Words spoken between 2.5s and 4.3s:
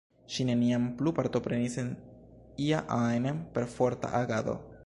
ia ajn perforta